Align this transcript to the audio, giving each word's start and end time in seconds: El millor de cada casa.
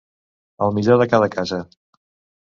El 0.67 0.71
millor 0.77 0.97
de 1.01 1.07
cada 1.11 1.27
casa. 1.35 1.59